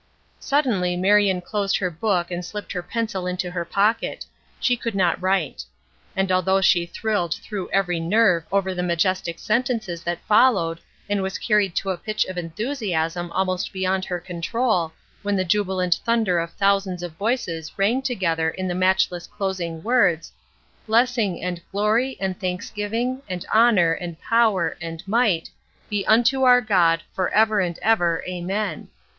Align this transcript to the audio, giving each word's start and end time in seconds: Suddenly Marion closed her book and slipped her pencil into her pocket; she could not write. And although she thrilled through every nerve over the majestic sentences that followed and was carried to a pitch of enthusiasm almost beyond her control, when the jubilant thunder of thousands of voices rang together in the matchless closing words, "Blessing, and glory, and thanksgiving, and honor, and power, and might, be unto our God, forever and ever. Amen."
Suddenly 0.39 0.97
Marion 0.97 1.41
closed 1.41 1.77
her 1.77 1.91
book 1.91 2.31
and 2.31 2.43
slipped 2.43 2.71
her 2.71 2.81
pencil 2.81 3.27
into 3.27 3.51
her 3.51 3.63
pocket; 3.63 4.25
she 4.59 4.75
could 4.75 4.95
not 4.95 5.21
write. 5.21 5.63
And 6.15 6.31
although 6.31 6.59
she 6.59 6.87
thrilled 6.87 7.35
through 7.35 7.69
every 7.69 7.99
nerve 7.99 8.43
over 8.51 8.73
the 8.73 8.81
majestic 8.81 9.37
sentences 9.37 10.01
that 10.01 10.17
followed 10.25 10.79
and 11.07 11.21
was 11.21 11.37
carried 11.37 11.75
to 11.75 11.91
a 11.91 11.97
pitch 11.99 12.25
of 12.25 12.35
enthusiasm 12.35 13.31
almost 13.31 13.71
beyond 13.71 14.03
her 14.05 14.19
control, 14.19 14.91
when 15.21 15.35
the 15.35 15.45
jubilant 15.45 15.99
thunder 16.03 16.39
of 16.39 16.51
thousands 16.53 17.03
of 17.03 17.11
voices 17.13 17.77
rang 17.77 18.01
together 18.01 18.49
in 18.49 18.67
the 18.67 18.73
matchless 18.73 19.27
closing 19.27 19.83
words, 19.83 20.31
"Blessing, 20.87 21.43
and 21.43 21.61
glory, 21.71 22.17
and 22.19 22.39
thanksgiving, 22.39 23.21
and 23.29 23.45
honor, 23.53 23.93
and 23.93 24.19
power, 24.19 24.75
and 24.81 25.07
might, 25.07 25.51
be 25.91 26.03
unto 26.07 26.41
our 26.41 26.59
God, 26.59 27.03
forever 27.13 27.59
and 27.59 27.77
ever. 27.83 28.23
Amen." 28.27 28.87